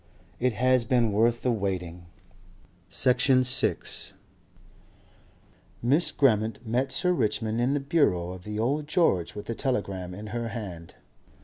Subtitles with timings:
[0.39, 2.07] IT HAS BEEN WORTH THE WAITING...."
[2.89, 4.13] Section 6
[5.83, 10.15] Miss Grammont met Sir Richmond in the bureau of the Old George with a telegram
[10.15, 10.95] in her hand.